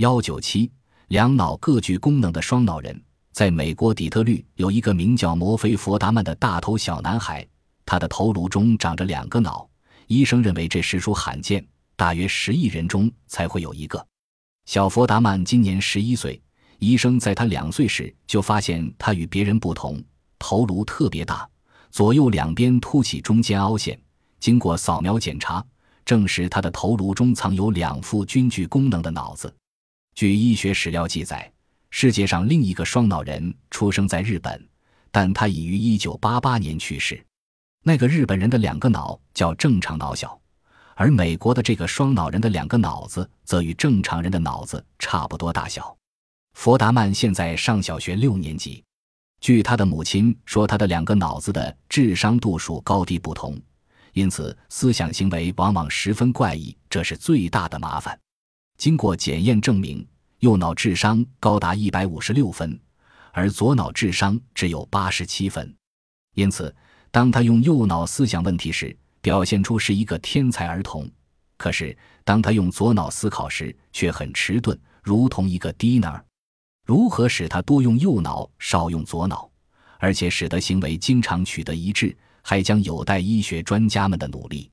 [0.00, 0.70] 幺九七，
[1.08, 2.98] 两脑各具功能的双脑人，
[3.32, 7.46] 在美国底特律有一个名叫摩菲·佛达曼的大头小男孩，
[7.84, 9.68] 他的头颅中长着两个脑。
[10.06, 11.62] 医生认为这实属罕见，
[11.96, 14.02] 大约十亿人中才会有一个。
[14.64, 16.40] 小佛达曼今年十一岁，
[16.78, 20.02] 医生在他两岁时就发现他与别人不同，
[20.38, 21.46] 头颅特别大，
[21.90, 24.00] 左右两边凸起中间凹陷。
[24.38, 25.62] 经过扫描检查，
[26.06, 29.54] 证实他的头颅中藏有两副均具功能的脑子。
[30.14, 31.50] 据医学史料记载，
[31.90, 34.68] 世界上另一个双脑人出生在日本，
[35.10, 37.24] 但他已于一九八八年去世。
[37.82, 40.38] 那个日本人的两个脑较正常脑小，
[40.94, 45.96] 而美国的这个双脑人的两个脑子则与正常人的脑子差不多大小。
[46.52, 48.84] 佛达曼现在上小学六年级，
[49.40, 53.58] 据他的母亲说，他的两个脑子的智商度数高低不同，
[54.12, 58.20] 因此思想行为往往十分怪异，这是最大的麻烦。
[58.80, 60.02] 经过检验证明，
[60.38, 62.80] 右脑智商高达一百五十六分，
[63.30, 65.76] 而左脑智商只有八十七分，
[66.34, 66.74] 因此。
[67.10, 71.04] 当他用右脑思想问题时，表现出是一个天才儿童；
[71.58, 76.24] 可是当他用左脑思考时，却很迟钝，如同一个低能儿。
[76.86, 79.50] 如何使他多用右脑，少用左脑，
[79.98, 84.70] 而且使得行为经常取得一致，还将有待医学专家们的努力。